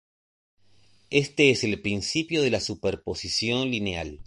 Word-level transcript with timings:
Este 1.11 1.51
es 1.51 1.63
el 1.63 1.79
principio 1.79 2.41
de 2.41 2.59
superposición 2.59 3.69
lineal. 3.69 4.19